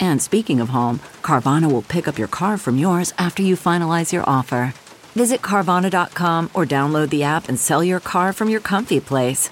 [0.00, 4.12] And speaking of home, Carvana will pick up your car from yours after you finalize
[4.12, 4.74] your offer.
[5.14, 9.50] Visit Carvana.com or download the app and sell your car from your comfy place.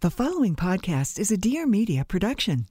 [0.00, 2.66] The following podcast is a Dear Media production.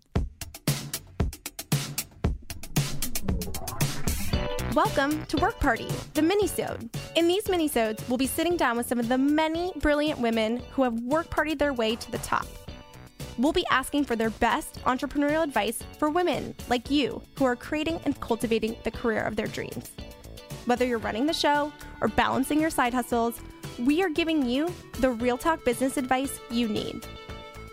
[4.75, 6.89] Welcome to Work Party, the minisode.
[7.15, 10.81] In these minisodes, we'll be sitting down with some of the many brilliant women who
[10.81, 12.47] have work partied their way to the top.
[13.37, 17.99] We'll be asking for their best entrepreneurial advice for women like you who are creating
[18.05, 19.91] and cultivating the career of their dreams.
[20.65, 23.41] Whether you're running the show or balancing your side hustles,
[23.79, 27.07] we are giving you the real talk business advice you need.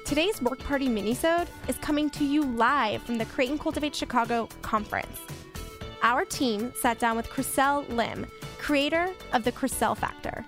[0.06, 4.48] Today's Work Party Minisode is coming to you live from the Create and Cultivate Chicago
[4.62, 5.20] conference.
[6.03, 8.27] Our team sat down with Chriselle Lim,
[8.58, 10.44] creator of the Chriselle Factor.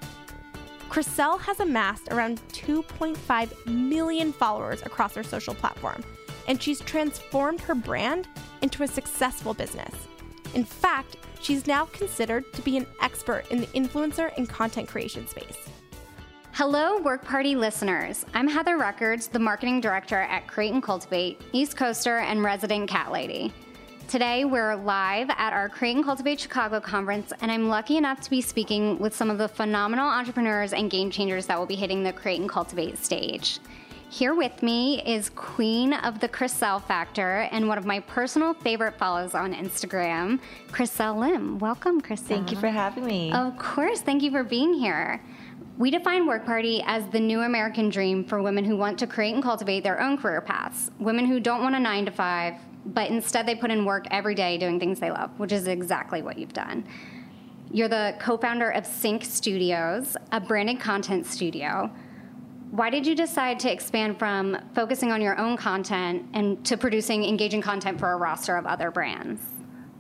[0.92, 6.04] Chriselle has amassed around 2.5 million followers across her social platform,
[6.46, 8.28] and she's transformed her brand
[8.60, 9.94] into a successful business.
[10.52, 15.26] In fact, she's now considered to be an expert in the influencer and content creation
[15.26, 15.56] space.
[16.52, 18.26] Hello, Work Party listeners.
[18.34, 23.10] I'm Heather Records, the marketing director at Create and Cultivate, East Coaster, and resident cat
[23.10, 23.54] lady.
[24.08, 28.30] Today, we're live at our Create and Cultivate Chicago conference, and I'm lucky enough to
[28.30, 32.02] be speaking with some of the phenomenal entrepreneurs and game changers that will be hitting
[32.02, 33.58] the Create and Cultivate stage.
[34.10, 38.98] Here with me is Queen of the Chriselle Factor and one of my personal favorite
[38.98, 41.58] follows on Instagram, Chriselle Lim.
[41.58, 42.28] Welcome, Chriselle.
[42.28, 43.32] Thank you for having me.
[43.32, 44.02] Of course.
[44.02, 45.22] Thank you for being here.
[45.78, 49.32] We define Work Party as the new American dream for women who want to create
[49.32, 53.10] and cultivate their own career paths, women who don't want a nine to five, but
[53.10, 56.38] instead they put in work every day doing things they love, which is exactly what
[56.38, 56.84] you've done.
[57.70, 61.90] You're the co founder of CINC Studios, a branded content studio.
[62.70, 67.24] Why did you decide to expand from focusing on your own content and to producing
[67.24, 69.42] engaging content for a roster of other brands?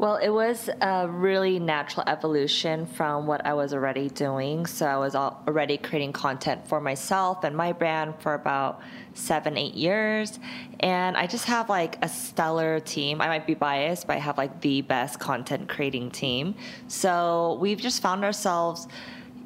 [0.02, 4.66] Well, it was a really natural evolution from what I was already doing.
[4.66, 8.80] So I was already creating content for myself and my brand for about
[9.14, 10.40] seven, eight years.
[10.80, 13.20] And I just have like a stellar team.
[13.20, 16.56] I might be biased, but I have like the best content creating team.
[16.88, 18.88] So we've just found ourselves,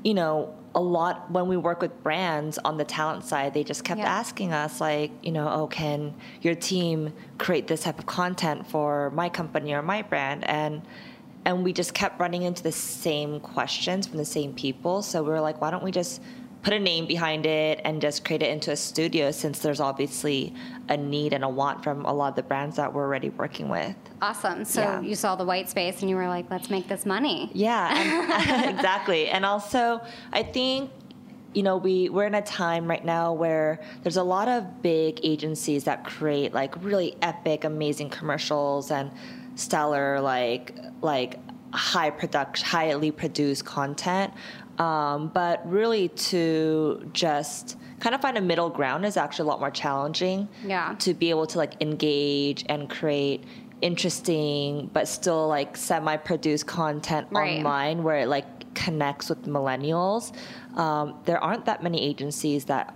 [0.04, 3.82] you know, a lot when we work with brands on the talent side, they just
[3.82, 4.06] kept yeah.
[4.06, 9.10] asking us, like, you know, oh, can your team create this type of content for
[9.10, 10.44] my company or my brand?
[10.48, 10.82] And
[11.46, 15.00] and we just kept running into the same questions from the same people.
[15.00, 16.20] So we were like, why don't we just
[16.66, 20.52] put a name behind it and just create it into a studio since there's obviously
[20.88, 23.68] a need and a want from a lot of the brands that we're already working
[23.68, 23.94] with.
[24.20, 24.64] Awesome.
[24.64, 25.00] So yeah.
[25.00, 27.52] you saw the white space and you were like, let's make this money.
[27.54, 29.28] Yeah, exactly.
[29.28, 30.00] And also,
[30.32, 30.90] I think
[31.54, 35.20] you know we we're in a time right now where there's a lot of big
[35.22, 39.12] agencies that create like really epic amazing commercials and
[39.54, 41.38] stellar like like
[41.72, 44.32] high production highly produced content
[44.78, 49.60] um, but really, to just kind of find a middle ground is actually a lot
[49.60, 50.48] more challenging.
[50.64, 50.94] Yeah.
[50.98, 53.44] To be able to like engage and create
[53.82, 57.58] interesting but still like semi-produced content right.
[57.58, 60.32] online where it like connects with millennials.
[60.76, 62.94] Um, there aren't that many agencies that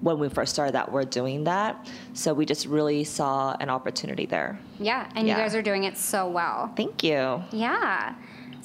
[0.00, 1.88] when we first started that were doing that.
[2.12, 4.58] So we just really saw an opportunity there.
[4.78, 5.36] Yeah, and yeah.
[5.36, 6.72] you guys are doing it so well.
[6.76, 7.42] Thank you.
[7.50, 8.14] Yeah.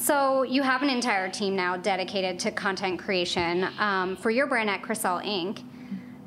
[0.02, 4.68] So you have an entire team now dedicated to content creation um, for your brand
[4.68, 5.60] at Chriselle Inc.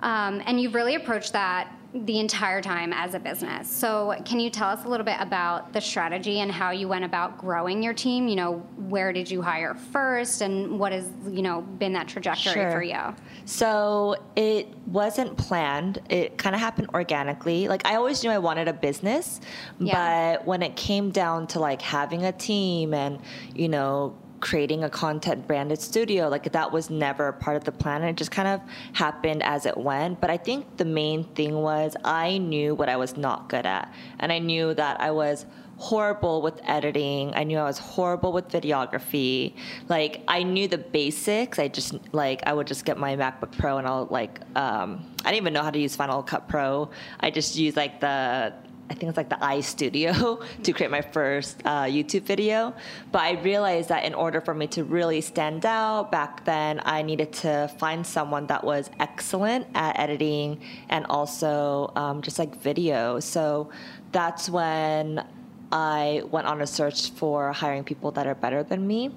[0.00, 3.70] Um, and you've really approached that the entire time as a business.
[3.70, 7.05] So, can you tell us a little bit about the strategy and how you went
[7.05, 8.26] about growing your team?
[8.26, 12.52] You know, where did you hire first and what has, you know, been that trajectory
[12.52, 12.73] Sure.
[12.73, 13.14] for you?
[13.44, 16.00] So it wasn't planned.
[16.08, 17.69] It kind of happened organically.
[17.69, 19.41] Like I always knew I wanted a business,
[19.79, 20.37] Yeah.
[20.38, 23.20] but when it came down to like having a team and,
[23.55, 28.02] you know, creating a content branded studio, like that was never part of the plan.
[28.02, 28.61] It just kind of
[28.93, 30.20] happened as it went.
[30.20, 33.93] But I think the main thing was I knew what I was not good at.
[34.20, 35.46] And I knew that I was
[35.79, 37.32] horrible with editing.
[37.35, 39.55] I knew I was horrible with videography.
[39.88, 41.58] Like I knew the basics.
[41.58, 45.31] I just like I would just get my MacBook Pro and I'll like um, I
[45.31, 46.91] didn't even know how to use Final Cut Pro.
[47.20, 48.52] I just used like the
[48.90, 52.75] I think it's like the iStudio to create my first uh, YouTube video.
[53.12, 57.02] But I realized that in order for me to really stand out back then, I
[57.02, 60.60] needed to find someone that was excellent at editing
[60.90, 63.20] and also um, just like video.
[63.20, 63.70] So
[64.12, 65.25] that's when
[65.72, 69.10] I went on a search for hiring people that are better than me.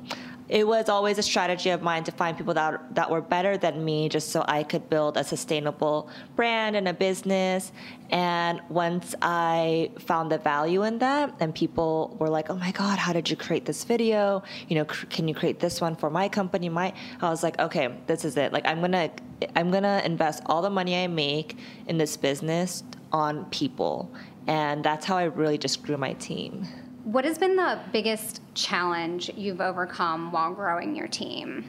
[0.50, 3.84] It was always a strategy of mine to find people that that were better than
[3.84, 7.74] me, just so I could build a sustainable brand and a business.
[8.12, 12.98] And once I found the value in that, and people were like, "Oh my God,
[12.98, 14.42] how did you create this video?
[14.70, 17.60] You know, cr- can you create this one for my company?" My, I was like,
[17.60, 18.54] "Okay, this is it.
[18.54, 19.10] Like, I'm gonna,
[19.58, 21.58] I'm gonna invest all the money I make
[21.88, 24.10] in this business on people."
[24.48, 26.66] And that's how I really just grew my team.
[27.08, 31.64] What has been the biggest challenge you've overcome while growing your team?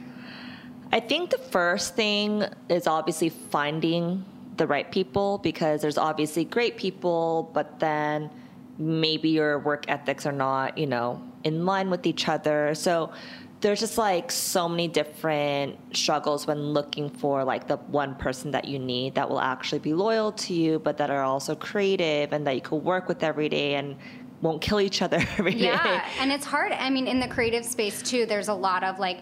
[0.90, 4.24] I think the first thing is obviously finding
[4.56, 8.30] the right people because there's obviously great people, but then
[8.78, 12.74] maybe your work ethics are not, you know, in line with each other.
[12.74, 13.12] So
[13.60, 18.64] there's just like so many different struggles when looking for like the one person that
[18.64, 22.44] you need that will actually be loyal to you, but that are also creative and
[22.44, 23.94] that you could work with every day and
[24.42, 25.64] won't kill each other every day.
[25.66, 26.72] Yeah, and it's hard.
[26.72, 29.20] I mean, in the creative space too, there's a lot of like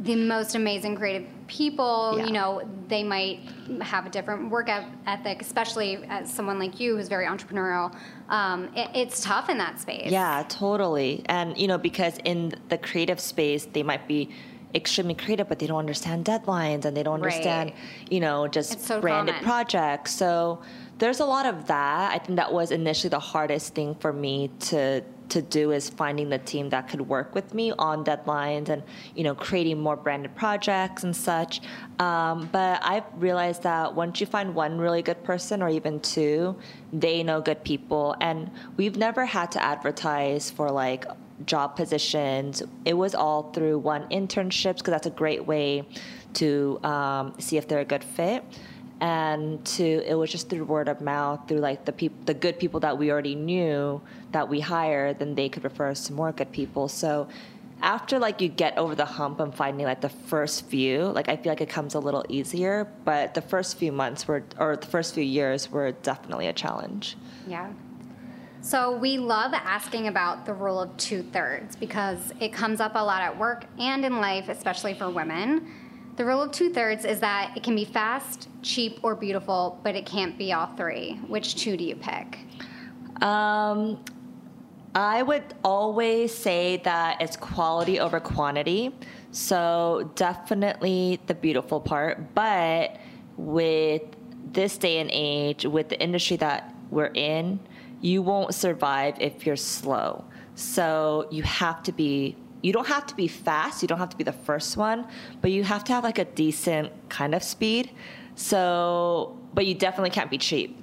[0.00, 2.14] the most amazing creative people.
[2.16, 2.26] Yeah.
[2.26, 3.40] You know, they might
[3.82, 4.68] have a different work
[5.06, 7.94] ethic, especially as someone like you who's very entrepreneurial.
[8.28, 10.10] Um, it, it's tough in that space.
[10.10, 11.22] Yeah, totally.
[11.26, 14.30] And you know, because in the creative space, they might be
[14.74, 17.32] extremely creative, but they don't understand deadlines and they don't Right.
[17.32, 17.72] understand,
[18.10, 19.48] you know, just so branded common.
[19.48, 20.14] projects.
[20.14, 20.60] So
[20.98, 22.12] there's a lot of that.
[22.12, 26.30] I think that was initially the hardest thing for me to to do is finding
[26.30, 28.82] the team that could work with me on deadlines and
[29.14, 31.60] you know creating more branded projects and such.
[31.98, 36.56] Um, but I've realized that once you find one really good person or even two,
[36.92, 41.04] they know good people, and we've never had to advertise for like
[41.46, 42.62] job positions.
[42.84, 45.86] It was all through one internships because that's a great way
[46.34, 48.44] to um, see if they're a good fit.
[49.00, 52.58] And to it was just through word of mouth, through like the people the good
[52.58, 54.00] people that we already knew
[54.32, 56.88] that we hired, then they could refer us to more good people.
[56.88, 57.28] So
[57.80, 61.36] after like you get over the hump and finding like the first few, like I
[61.36, 62.88] feel like it comes a little easier.
[63.04, 67.16] But the first few months were, or the first few years were definitely a challenge.
[67.46, 67.70] Yeah.
[68.60, 73.04] So we love asking about the rule of two thirds because it comes up a
[73.04, 75.72] lot at work and in life, especially for women.
[76.18, 79.94] The rule of two thirds is that it can be fast, cheap, or beautiful, but
[79.94, 81.12] it can't be all three.
[81.28, 82.40] Which two do you pick?
[83.22, 84.02] Um,
[84.96, 88.92] I would always say that it's quality over quantity.
[89.30, 92.96] So definitely the beautiful part, but
[93.36, 94.02] with
[94.50, 97.60] this day and age, with the industry that we're in,
[98.00, 100.24] you won't survive if you're slow.
[100.56, 104.16] So you have to be you don't have to be fast, you don't have to
[104.16, 105.06] be the first one,
[105.40, 107.90] but you have to have like a decent kind of speed.
[108.34, 110.78] So, but you definitely can't be cheap.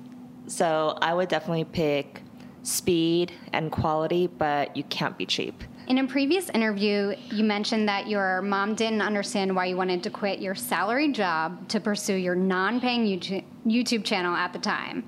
[0.48, 2.22] So, I would definitely pick
[2.64, 5.64] speed and quality, but you can't be cheap.
[5.88, 10.10] In a previous interview, you mentioned that your mom didn't understand why you wanted to
[10.10, 15.04] quit your salary job to pursue your non paying YouTube YouTube channel at the time.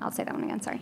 [0.00, 0.80] I'll say that one again, sorry.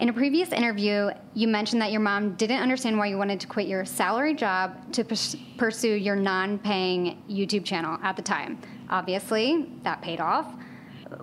[0.00, 3.46] In a previous interview, you mentioned that your mom didn't understand why you wanted to
[3.46, 8.58] quit your salary job to pers- pursue your non paying YouTube channel at the time.
[8.88, 10.54] Obviously, that paid off.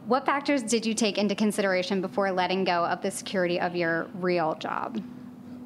[0.06, 4.10] What factors did you take into consideration before letting go of the security of your
[4.14, 5.02] real job?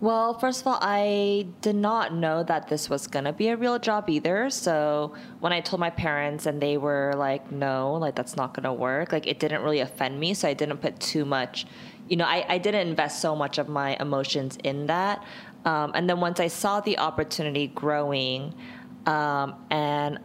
[0.02, 3.56] Well, first of all, I did not know that this was going to be a
[3.56, 4.50] real job either.
[4.50, 8.64] So when I told my parents and they were like, no, like that's not going
[8.64, 10.34] to work, like it didn't really offend me.
[10.34, 11.68] So I didn't put too much,
[12.12, 15.24] you know, I, I didn't invest so much of my emotions in that.
[15.64, 18.54] Um, and then once I saw the opportunity growing,
[19.06, 20.20] um, and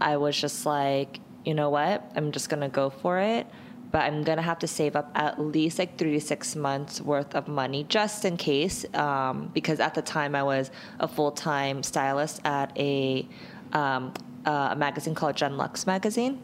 [0.00, 3.48] I was just like, you know what, I'm just to go for it.
[3.90, 7.34] but I'm gonna have to save up at least like three to six months worth
[7.34, 8.84] of money just in case.
[8.94, 10.70] Um, because at the time I was
[11.00, 13.26] a full time stylist at a,
[13.72, 14.12] um,
[14.44, 16.40] a magazine called Genlux magazine,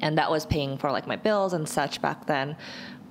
[0.00, 2.56] and that was paying for like my bills and such back then.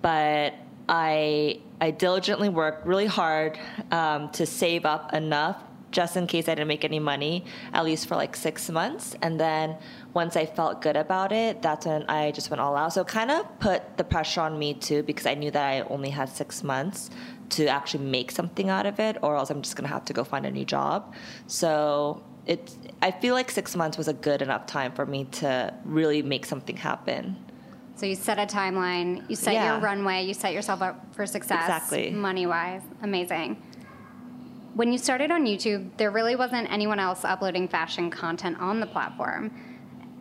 [0.01, 0.53] But
[0.89, 3.59] I I diligently worked really hard
[3.91, 8.07] um, to save up enough just in case I didn't make any money, at least
[8.07, 9.15] for like six months.
[9.21, 9.77] And then
[10.13, 12.93] once I felt good about it, that's when I just went all out.
[12.93, 15.81] So it kind of put the pressure on me too, because I knew that I
[15.81, 17.09] only had six months
[17.51, 20.23] to actually make something out of it, or else I'm just gonna have to go
[20.25, 21.15] find a new job.
[21.47, 25.73] So it's, I feel like six months was a good enough time for me to
[25.85, 27.37] really make something happen.
[27.97, 29.71] So you set a timeline, you set Yeah.
[29.73, 31.63] your runway, you set yourself up for success.
[31.63, 32.11] Exactly.
[32.11, 32.83] Money wise.
[33.01, 33.57] Amazing.
[34.75, 38.85] When you started on YouTube, there really wasn't anyone else uploading fashion content on the
[38.85, 39.49] platform.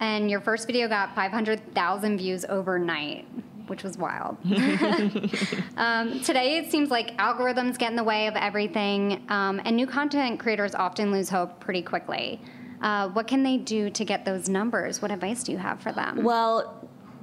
[0.01, 3.27] And your first video got 500,000 views overnight,
[3.67, 4.39] which was wild.
[5.77, 9.87] um, today, it seems like algorithms get in the way of everything, um, and new
[9.87, 12.41] content creators often lose hope pretty quickly.
[12.81, 15.01] Uh, what can they do to get those numbers?
[15.01, 16.23] What advice do you have for them?
[16.23, 16.76] Well,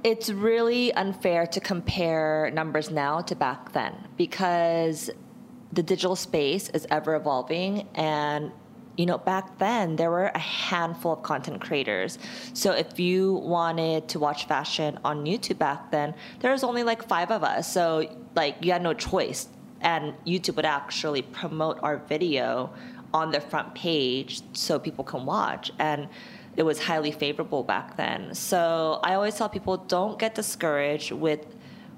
[0.04, 5.10] it's really unfair to compare numbers now to back then because
[5.72, 8.52] the digital space is ever evolving and
[8.98, 12.18] you know back then there were a handful of content creators.
[12.52, 17.08] So if you wanted to watch fashion on youtube back then there was only like
[17.08, 17.72] five of us.
[17.72, 18.06] So
[18.36, 19.48] like you had no choice.
[19.80, 22.72] And youtube would actually promote our video
[23.14, 25.72] on the front page so people can watch.
[25.78, 26.08] And
[26.56, 28.34] it was highly favorable back then.
[28.34, 31.44] So i always tell people don't get discouraged with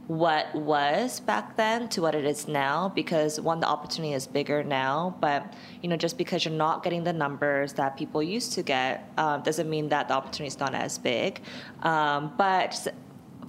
[0.07, 4.63] what was back then to what it is now because one the opportunity is bigger
[4.63, 5.17] now.
[5.21, 9.11] But you know just because you're not getting the numbers that people used to get
[9.19, 11.41] um, doesn't mean that the opportunity is not as big.
[11.83, 12.89] Um, but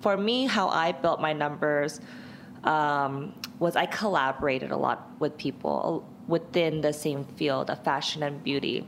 [0.02, 2.00] for me how i built my numbers
[2.64, 8.44] um, was i collaborated a lot with people within the same field of fashion and
[8.44, 8.86] beauty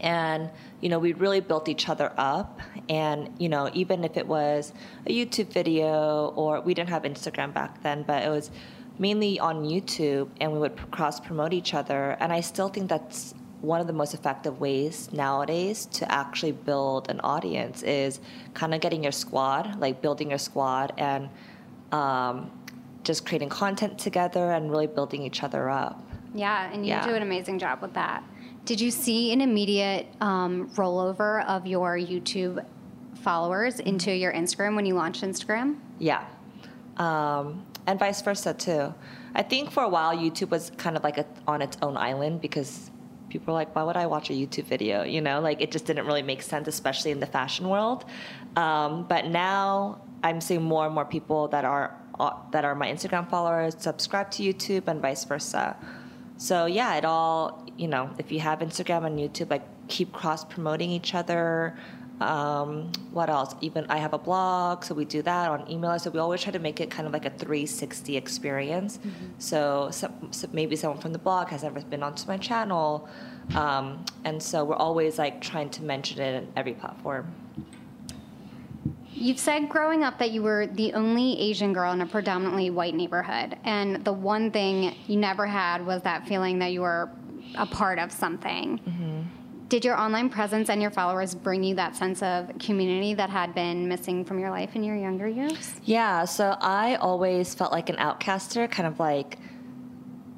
[0.00, 4.26] and you know we really built each other up and you know even if it
[4.26, 4.72] was
[5.06, 8.50] a youtube video or we didn't have instagram back then but it was
[8.98, 13.34] mainly on youtube and we would cross promote each other and i still think that's
[13.60, 18.20] one of the most effective ways nowadays to actually build an audience is
[18.54, 21.28] kind of getting your squad like building your squad and
[21.92, 22.50] um,
[23.04, 26.02] just creating content together and really building each other up
[26.34, 27.06] Yeah, and you Yeah.
[27.06, 28.22] do an amazing job with that.
[28.64, 32.64] Did you see an immediate um, rollover of your YouTube
[33.16, 35.78] followers into your Instagram when you launched Instagram?
[35.98, 36.24] Yeah.
[36.96, 38.94] Um, and vice versa too.
[39.34, 42.40] I think for a while YouTube was kind of like a, on its own island
[42.40, 42.90] because
[43.30, 45.02] people were like, why would I watch a YouTube video?
[45.02, 48.04] You know, like it just didn't really make sense, especially in the fashion world.
[48.56, 52.92] Um, but now I'm seeing more and more people that are uh, that are my
[52.92, 55.76] Instagram followers subscribe to YouTube and vice versa.
[56.42, 58.10] So yeah, it all you know.
[58.18, 61.76] If you have Instagram and YouTube, like keep cross promoting each other.
[62.20, 63.54] Um, what else?
[63.60, 65.96] Even I have a blog, so we do that on email.
[66.00, 68.98] So we always try to make it kind of like a 360 experience.
[69.38, 73.08] So, some, so maybe someone from the blog has never been onto my channel,
[73.54, 77.32] um, and so we're always like trying to mention it in every platform.
[79.22, 82.96] You've said growing up that you were the only Asian girl in a predominantly white
[82.96, 87.08] neighborhood, and the one thing you never had was that feeling that you were
[87.54, 88.80] a part of something.
[88.80, 89.20] Mm-hmm.
[89.68, 93.54] Did your online presence and your followers bring you that sense of community that had
[93.54, 95.74] been missing from your life in your younger years?
[95.84, 99.38] Yeah, so I always felt like an outcaster, kind of like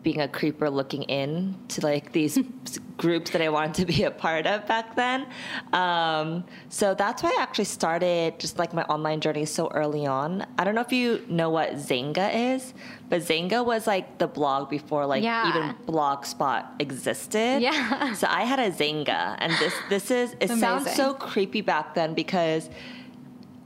[0.04, 2.38] being a creeper looking in to like these
[2.98, 5.26] groups that I wanted to be a part of back then.
[5.72, 10.46] Um, so that's why I actually started just like my online journey so early on.
[10.58, 12.74] I don't know if you know what Xanga is,
[13.08, 15.48] but Xanga was like the blog before like Yeah.
[15.48, 17.60] even Blogspot existed.
[17.62, 18.14] Yeah.
[18.14, 22.14] So I had a Xanga, and this this is it sounds so creepy back then
[22.14, 22.68] because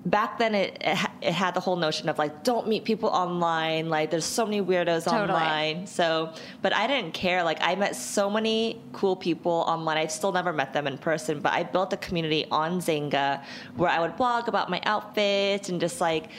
[0.07, 0.97] back then it, it
[1.29, 4.63] it had the whole notion of like don't meet people online like there's so many
[4.63, 5.31] weirdos Totally.
[5.31, 5.87] online.
[5.87, 6.33] So
[6.63, 7.43] but i didn't care.
[7.45, 9.99] Like i met so many cool people online.
[9.99, 13.43] I've still never met them in person but i built a community on Xanga
[13.77, 16.31] where i would blog about my outfits and just like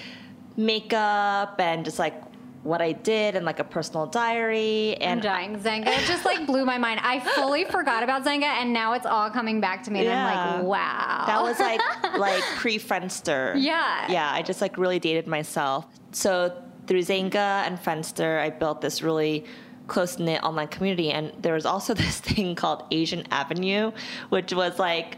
[0.57, 2.15] makeup and just like
[2.63, 5.59] what i did and like a personal diary I'm and dying.
[5.59, 6.99] Xanga just like blew my mind.
[7.03, 10.05] I fully forgot about Xanga and now it's all coming back to me.
[10.05, 11.23] And I'm like, wow.
[11.27, 11.81] That was like
[12.17, 13.53] like pre Friendster.
[13.57, 14.11] Yeah.
[14.11, 15.85] Yeah, I just like really dated myself.
[16.11, 19.45] So through Xanga and Friendster, I built this really
[19.87, 21.11] close knit online community.
[21.11, 23.91] And there was also this thing called Asian Avenue,
[24.29, 25.17] which was like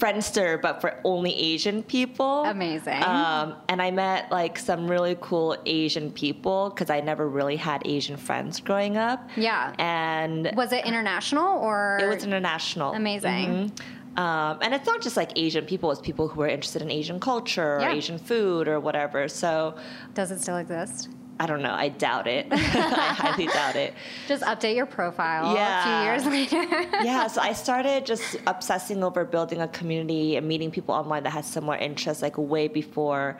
[0.00, 2.44] Friendster, but for only Asian people.
[2.44, 3.02] Amazing.
[3.04, 7.82] Um, and I met like some really cool Asian people because I never really had
[7.84, 9.28] Asian friends growing up.
[9.36, 9.74] Yeah.
[9.78, 11.98] And Was it international or?
[12.02, 12.94] it was international.
[12.94, 13.70] Amazing.
[13.70, 14.18] Mhm.
[14.18, 17.20] Um, and it's not just like Asian people, it's people who are interested in Asian
[17.20, 17.92] culture or Yeah.
[17.92, 19.28] Asian food or whatever.
[19.28, 19.74] So
[20.14, 21.08] Does it still exist?
[21.40, 21.72] I don't know.
[21.72, 22.46] I doubt it.
[22.52, 23.94] I highly doubt it.
[24.28, 25.80] Just update your profile Yeah.
[25.80, 26.82] a few years later.
[27.02, 31.30] yeah, so I started just obsessing over building a community and meeting people online that
[31.30, 33.38] had similar interests, like way before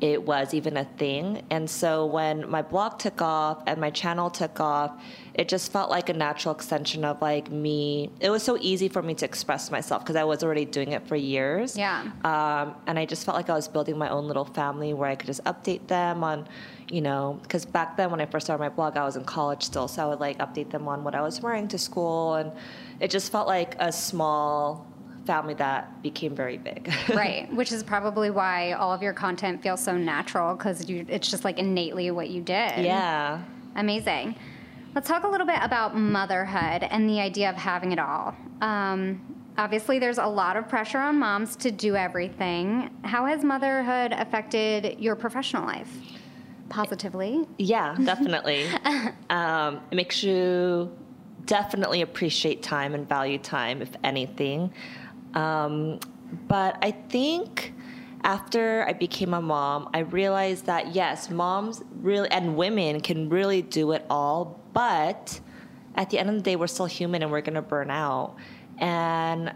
[0.00, 1.42] it was even a thing.
[1.50, 4.92] And so when my blog took off and my channel took off,
[5.34, 8.10] it just felt like a natural extension of like me.
[8.20, 11.06] It was so easy for me to express myself because I was already doing it
[11.06, 11.76] for years.
[11.76, 12.10] Yeah.
[12.24, 15.16] Um, and I just felt like I was building my own little family where I
[15.16, 16.48] could just update them on,
[16.88, 19.62] you know, because back then when I first started my blog, I was in college
[19.62, 22.52] still, so I would like update them on what I was wearing to school, and
[23.00, 24.89] it just felt like a small
[25.26, 26.92] family that became very big.
[27.10, 31.44] right, which is probably why all of your content feels so natural because it's just
[31.44, 32.84] like innately what you did.
[32.84, 33.42] yeah.
[33.76, 34.36] Amazing.
[34.94, 38.34] Let's talk a little bit about motherhood and the idea of having it all.
[38.60, 39.20] Um,
[39.56, 42.90] obviously, there's a lot of pressure on moms to do everything.
[43.04, 45.96] How has motherhood affected your professional life?
[46.70, 47.46] Positively.
[47.58, 48.66] Yeah, definitely.
[49.30, 50.90] um, it makes you
[51.46, 54.72] definitely appreciate time and value time, if anything.
[55.34, 56.00] Um,
[56.48, 57.74] but I think
[58.22, 63.62] after I became a mom, I realized that yes, moms really and women can really
[63.62, 65.40] do it all, but
[65.94, 68.36] at the end of the day, we're still human and we're to burn out.
[68.78, 69.52] And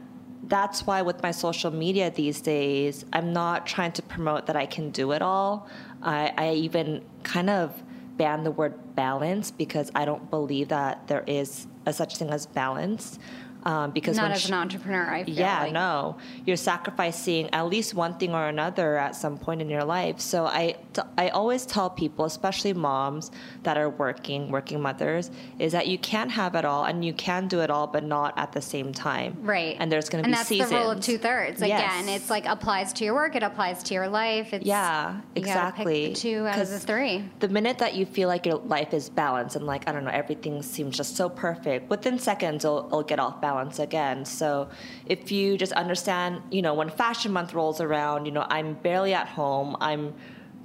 [0.48, 4.66] that's why with my social media these days, I'm not trying to promote that I
[4.66, 5.68] can do it all.
[6.02, 7.82] I, I even kind of
[8.16, 12.46] ban the word balance because I don't believe that there is a such thing as
[12.46, 13.18] balance.
[13.64, 15.72] Um, because Not as sh- an entrepreneur, I feel yeah, like.
[15.72, 20.20] no, you're sacrificing at least one thing or another at some point in your life.
[20.20, 23.30] So I, t- I always tell people, especially moms
[23.62, 27.48] that are working, working mothers, is that you can't have it all and you can
[27.48, 29.38] do it all, but not at the same time.
[29.40, 29.76] Right.
[29.78, 30.70] And there's going to be and that's seasons.
[30.70, 31.62] the rule of two thirds.
[31.62, 32.20] Again, Yes.
[32.20, 34.52] it's like applies to your work, it applies to your life.
[34.52, 36.08] It's, Yeah, exactly.
[36.08, 37.24] the two out of the three.
[37.40, 40.10] The minute that you feel like your life is balanced and like I don't know
[40.10, 44.24] everything seems just so perfect, within seconds it'll, it'll get off balance again.
[44.24, 44.68] So
[45.06, 49.14] if you just understand, you know, when Fashion Month rolls around, you know, I'm barely
[49.14, 49.76] at home.
[49.80, 50.14] I'm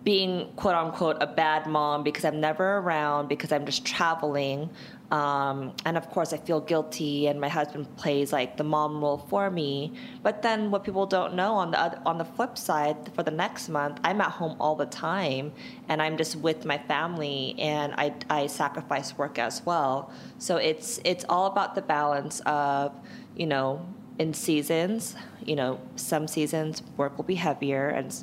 [0.03, 4.69] being quote unquote a bad mom because I'm never around because I'm just traveling.
[5.11, 9.17] Um, and of course, I feel guilty, and my husband plays like the mom role
[9.17, 9.93] for me.
[10.21, 13.31] But then, what people don't know on the oth- on the flip side, for the
[13.31, 15.51] next month, I'm at home all the time,
[15.87, 20.11] and I'm just with my family, and I, I sacrifice work as well.
[20.37, 22.93] So it's it's all about the balance of,
[23.35, 23.85] you know,
[24.19, 28.13] in seasons, you know, some seasons work will be heavier, and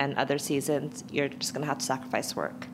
[0.00, 2.66] and other seasons you're just gonna have to sacrifice work.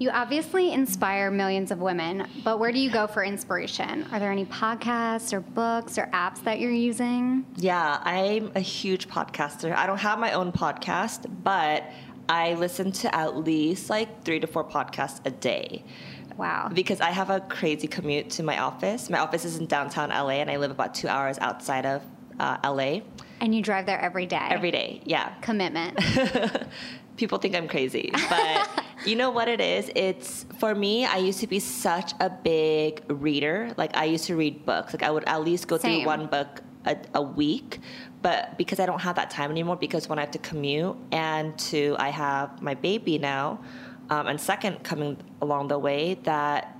[0.00, 4.06] You obviously inspire millions of women, but where do you go for inspiration?
[4.12, 7.44] Are there any podcasts or books or apps that you're using?
[7.56, 9.74] Yeah, I'm a huge podcaster.
[9.74, 11.82] I don't have my own podcast, but
[12.28, 15.82] I listen to at least like three to four podcasts a day
[16.36, 16.70] Wow.
[16.72, 19.10] because I have a crazy commute to my office.
[19.10, 22.02] My office is in downtown LA, and I live about two hours outside of
[22.38, 23.00] uh, LA
[23.40, 24.46] And you drive there every day.
[24.48, 25.00] every day.
[25.04, 25.30] Yeah.
[25.40, 25.98] Commitment.
[27.16, 29.90] People think I'm crazy, but you know what it is?
[29.94, 33.72] It's for me, I used to be such a big reader.
[33.76, 34.92] Like, I used to read books.
[34.92, 36.00] Like, I would at least go Same.
[36.00, 37.80] through one book a, a week.
[38.22, 41.56] But because I don't have that time anymore, because when I have to commute and
[41.70, 43.60] to I have my baby now,
[44.10, 46.77] um, and second coming along the way, that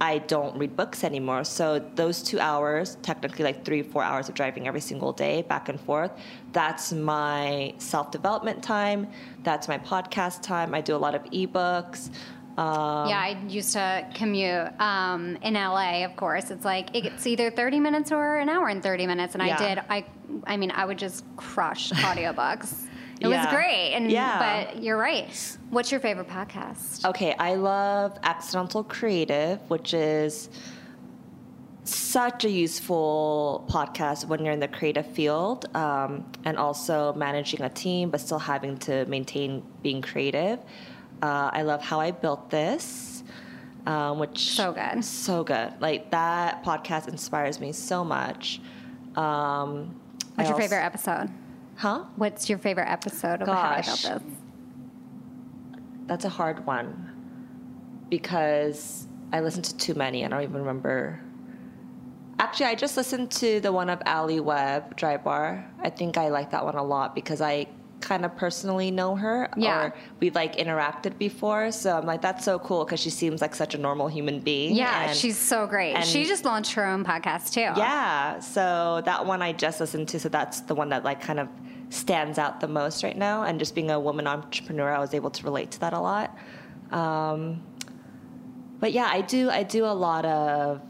[0.00, 1.44] I don't read books anymore.
[1.44, 5.68] So those two hours, technically like three, four hours of driving every single day back
[5.68, 6.12] and forth,
[6.52, 9.08] that's my self development time.
[9.42, 10.74] That's my podcast time.
[10.74, 12.10] I do a lot of ebooks.
[12.58, 16.04] Um, yeah, I used to commute um, in LA.
[16.04, 19.42] Of course, it's like it's either thirty minutes or an hour and thirty minutes, and
[19.42, 19.78] I did.
[19.88, 20.04] I,
[20.44, 22.86] I mean, I would just crush audiobooks.
[23.20, 24.38] It was great, and Yeah.
[24.72, 25.28] but you're right.
[25.70, 27.04] What's your favorite podcast?
[27.04, 30.48] Okay, I love Accidental Creative, which is
[31.84, 37.70] such a useful podcast when you're in the creative field um, and also managing a
[37.70, 40.58] team, but still having to maintain being creative.
[41.22, 43.22] Uh, I love How I Built This,
[43.86, 45.02] um, which So good.
[45.04, 45.72] so good.
[45.80, 48.60] Like that podcast inspires me so much.
[49.16, 49.98] Um,
[50.36, 51.30] I What's your also- favorite episode?
[51.78, 52.04] Huh?
[52.16, 54.22] What's your favorite episode of How I Built This?
[56.06, 57.08] That's a hard one
[58.08, 60.24] because I listened to too many.
[60.24, 61.20] I don't even remember.
[62.40, 65.64] actually, I just listened to the one of Alli Webb, Drybar.
[65.82, 67.66] I think I like that one a lot because I
[68.00, 69.86] kind of personally know her Yeah.
[69.86, 71.72] or we've like interacted before.
[71.72, 74.74] So I'm like, that's so cool because she seems like such a normal human being.
[74.76, 75.94] Yeah, and- she's so great.
[75.94, 77.60] and- she just launched her own podcast too.
[77.76, 81.40] Yeah, so that one I just listened to, so that's the one that like kind
[81.40, 81.48] of
[81.90, 83.42] stands out the most right now.
[83.42, 86.36] And just being a woman entrepreneur, I was able to relate to that a lot.
[86.90, 87.62] Um,
[88.80, 90.80] but yeah, I do I do a lot of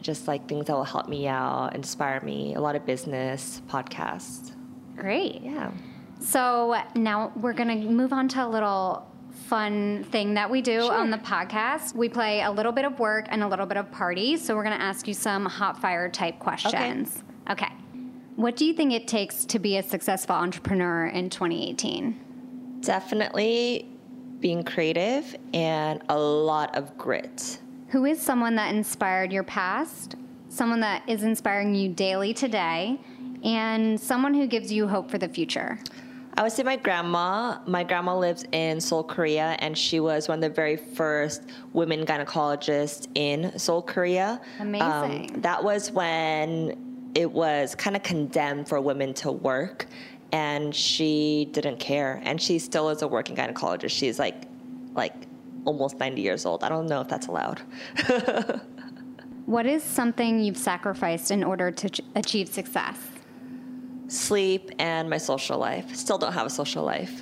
[0.00, 2.54] just like things that will help me out, inspire me.
[2.54, 4.52] A lot of business podcasts.
[4.96, 5.42] Great.
[5.42, 5.70] Yeah.
[6.20, 10.82] So now we're going to move on to a little fun thing that we do
[10.82, 11.94] on the podcast.
[11.94, 14.36] We play a little bit of work and a little bit of party.
[14.36, 17.22] So we're going to ask you some hot fire type questions.
[17.50, 17.68] Okay.
[18.36, 22.78] What do you think it takes to be a successful entrepreneur in 2018?
[22.80, 23.86] Definitely
[24.40, 27.60] being creative and a lot of grit.
[27.88, 30.16] Who is someone that inspired your past,
[30.48, 32.98] someone that is inspiring you daily today,
[33.44, 35.78] and someone who gives you hope for the future?
[36.34, 37.58] I would say my grandma.
[37.66, 41.42] My grandma lives in Seoul, Korea, and she was one of the very first
[41.74, 44.40] women gynecologists in Seoul, Korea.
[44.58, 45.42] Um, Amazing.
[45.42, 49.86] that was when it was kind of condemned for women to work,
[50.32, 52.20] and she didn't care.
[52.24, 53.90] And she still is a working gynecologist.
[53.90, 54.44] She's like,
[54.94, 55.14] like
[55.64, 56.64] almost 90 years old.
[56.64, 57.62] I don't know if that's allowed.
[59.46, 62.96] What is something you've sacrificed in order to ch- achieve success?
[64.06, 65.94] Sleep and my social life.
[65.96, 67.20] Still don't have a social life.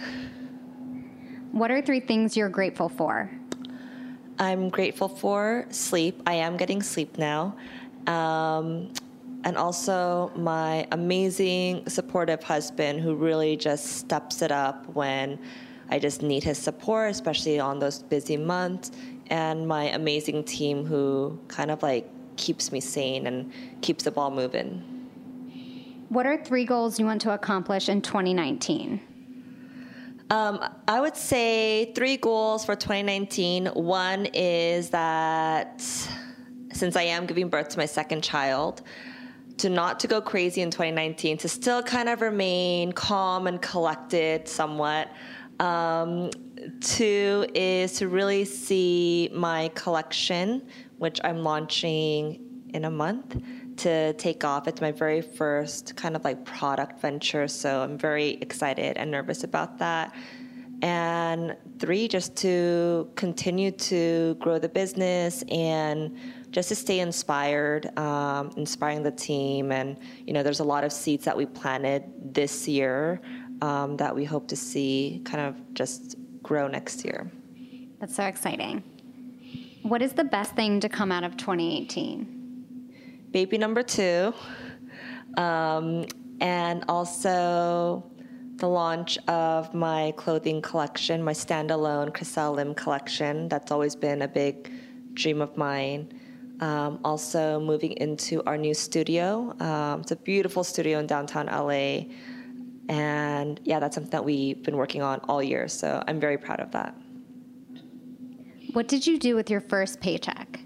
[1.52, 3.30] What are three things you're grateful for?
[4.38, 6.22] I'm grateful for sleep.
[6.26, 7.56] I am getting sleep now.
[8.06, 8.92] Um,
[9.44, 15.38] and also my amazing, supportive husband who really just steps it up when
[15.88, 18.92] I just need his support, especially on those busy months.
[19.28, 24.30] And my amazing team who kind of like keeps me sane and keeps the ball
[24.30, 24.82] moving.
[26.08, 29.00] What are three goals you want to accomplish in 2019?
[30.30, 33.66] Um, I would say three goals for 2019.
[33.66, 35.80] One is that
[36.72, 38.82] since I am giving birth to my second child,
[39.60, 44.48] to not to go crazy in 2019, to still kind of remain calm and collected
[44.48, 45.10] somewhat.
[45.58, 46.30] Um,
[46.80, 52.40] two is to really see my collection, which I'm launching
[52.72, 53.36] in a month,
[53.76, 54.66] to take off.
[54.66, 59.44] It's my very first kind of like product venture, so I'm very excited and nervous
[59.44, 60.14] about that.
[60.82, 66.16] And three, just to continue to grow the business and
[66.50, 69.72] just to stay inspired, um, inspiring the team.
[69.72, 73.20] And, you know, there's a lot of seeds that we planted this year
[73.62, 77.30] um, that we hope to see kind of just grow next year.
[78.00, 78.82] That's so exciting.
[79.82, 82.40] What is the best thing to come out of 2018?
[83.32, 84.32] baby number two,
[85.36, 86.04] um,
[86.40, 88.04] and also
[88.56, 93.48] the launch of my clothing collection, my standalone Chriselle Lim collection.
[93.48, 94.70] That's always been a big
[95.14, 96.19] dream of mine.
[96.60, 99.54] Um, also, moving into our new studio.
[99.60, 102.04] Um, it's a beautiful studio in downtown LA.
[102.88, 105.68] And yeah, that's something that we've been working on all year.
[105.68, 106.94] So I'm very proud of that.
[108.72, 110.60] What did you do with your first paycheck?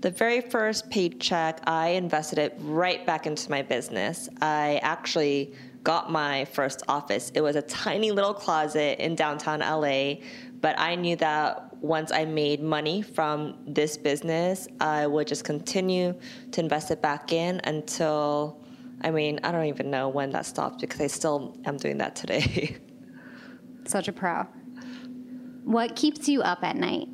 [0.00, 4.28] The very first paycheck, I invested it right back into my business.
[4.40, 7.30] I actually got my first office.
[7.34, 10.14] It was a tiny little closet in downtown LA,
[10.60, 16.14] but I knew that once I made money from this business, I would just continue
[16.52, 18.62] to invest it back in until,
[19.02, 22.16] I mean, I don't even know when that stopped because I still am doing that
[22.16, 22.76] today.
[23.86, 24.46] Such a pro.
[25.64, 27.08] What keeps you up at night?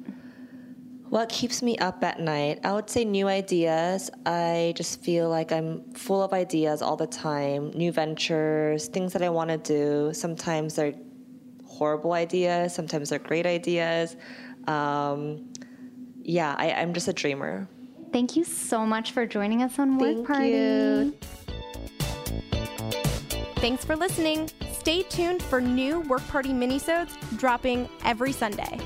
[1.08, 2.58] What keeps me up at night?
[2.64, 4.10] I would say new ideas.
[4.24, 9.22] I just feel like I'm full of ideas all the time, new ventures, things that
[9.22, 10.12] I want to do.
[10.12, 10.94] Sometimes they're
[11.64, 14.16] horrible ideas, sometimes they're great ideas.
[14.66, 15.52] Um,
[16.22, 17.68] yeah, I, I'm just a dreamer.
[18.12, 20.48] Thank you so much for joining us on Work Thank Party.
[20.48, 21.14] you.
[23.56, 24.50] Thanks for listening.
[24.72, 28.78] Stay tuned for new Work Party minisodes dropping every Sunday.